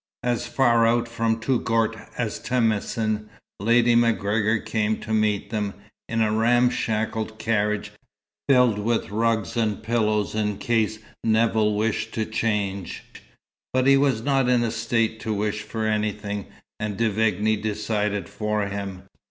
As 0.23 0.47
far 0.47 0.87
out 0.87 1.07
from 1.07 1.37
Touggourt 1.39 1.95
as 2.17 2.39
Temacin, 2.39 3.29
Lady 3.59 3.93
MacGregor 3.93 4.57
came 4.57 4.99
to 4.99 5.13
meet 5.13 5.51
them, 5.51 5.75
in 6.09 6.21
a 6.21 6.33
ramshackle 6.35 7.25
carriage, 7.37 7.91
filled 8.49 8.79
with 8.79 9.11
rugs 9.11 9.55
and 9.55 9.83
pillows 9.83 10.33
in 10.33 10.57
case 10.57 10.97
Nevill 11.23 11.75
wished 11.75 12.15
to 12.15 12.25
change. 12.25 13.03
But 13.73 13.85
he 13.85 13.95
was 13.95 14.23
not 14.23 14.49
in 14.49 14.63
a 14.63 14.71
state 14.71 15.19
to 15.19 15.33
wish 15.35 15.61
for 15.61 15.85
anything, 15.85 16.47
and 16.79 16.97
De 16.97 17.07
Vigne 17.07 17.55
decided 17.57 18.27
for 18.27 18.65
him. 18.65 19.03